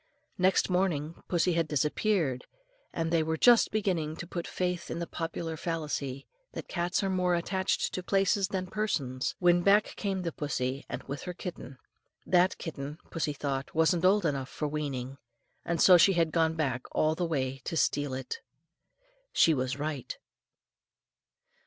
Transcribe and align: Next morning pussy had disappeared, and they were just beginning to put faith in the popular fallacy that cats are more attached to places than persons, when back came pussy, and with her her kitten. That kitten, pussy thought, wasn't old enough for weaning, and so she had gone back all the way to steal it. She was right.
Next 0.39 0.67
morning 0.67 1.13
pussy 1.27 1.53
had 1.53 1.67
disappeared, 1.67 2.47
and 2.91 3.11
they 3.13 3.21
were 3.21 3.37
just 3.37 3.69
beginning 3.69 4.15
to 4.15 4.25
put 4.25 4.47
faith 4.47 4.89
in 4.89 4.97
the 4.97 5.05
popular 5.05 5.55
fallacy 5.55 6.25
that 6.53 6.67
cats 6.67 7.03
are 7.03 7.09
more 7.11 7.35
attached 7.35 7.93
to 7.93 8.01
places 8.01 8.47
than 8.47 8.65
persons, 8.65 9.35
when 9.37 9.61
back 9.61 9.95
came 9.97 10.23
pussy, 10.23 10.83
and 10.89 11.03
with 11.03 11.21
her 11.21 11.25
her 11.33 11.33
kitten. 11.35 11.77
That 12.25 12.57
kitten, 12.57 12.97
pussy 13.11 13.33
thought, 13.33 13.75
wasn't 13.75 14.03
old 14.03 14.25
enough 14.25 14.49
for 14.49 14.67
weaning, 14.67 15.19
and 15.63 15.79
so 15.79 15.97
she 15.97 16.13
had 16.13 16.31
gone 16.31 16.55
back 16.55 16.81
all 16.93 17.13
the 17.13 17.23
way 17.27 17.61
to 17.65 17.77
steal 17.77 18.15
it. 18.15 18.39
She 19.33 19.53
was 19.53 19.77
right. 19.77 20.17